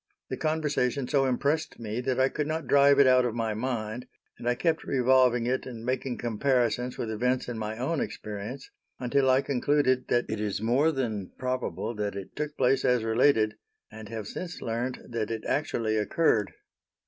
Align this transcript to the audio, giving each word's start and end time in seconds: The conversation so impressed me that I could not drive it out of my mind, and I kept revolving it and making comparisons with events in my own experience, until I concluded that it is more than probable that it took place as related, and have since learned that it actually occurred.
The 0.31 0.37
conversation 0.37 1.07
so 1.07 1.25
impressed 1.25 1.77
me 1.77 2.01
that 2.01 2.19
I 2.19 2.27
could 2.27 2.47
not 2.47 2.65
drive 2.65 2.97
it 2.99 3.05
out 3.05 3.23
of 3.23 3.35
my 3.35 3.53
mind, 3.53 4.07
and 4.39 4.49
I 4.49 4.55
kept 4.55 4.83
revolving 4.83 5.45
it 5.45 5.67
and 5.67 5.85
making 5.85 6.17
comparisons 6.17 6.97
with 6.97 7.11
events 7.11 7.47
in 7.47 7.59
my 7.59 7.77
own 7.77 8.01
experience, 8.01 8.67
until 8.99 9.29
I 9.29 9.41
concluded 9.43 10.07
that 10.07 10.25
it 10.27 10.39
is 10.39 10.59
more 10.59 10.91
than 10.91 11.29
probable 11.37 11.93
that 11.93 12.15
it 12.15 12.35
took 12.35 12.57
place 12.57 12.83
as 12.83 13.03
related, 13.03 13.57
and 13.91 14.09
have 14.09 14.27
since 14.27 14.59
learned 14.59 15.05
that 15.07 15.29
it 15.29 15.45
actually 15.45 15.97
occurred. 15.97 16.51